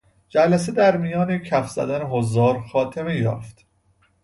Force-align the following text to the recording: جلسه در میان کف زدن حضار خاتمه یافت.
جلسه 0.29 0.71
در 0.71 0.97
میان 0.97 1.37
کف 1.37 1.69
زدن 1.69 2.01
حضار 2.01 2.61
خاتمه 2.61 3.19
یافت. 3.21 3.65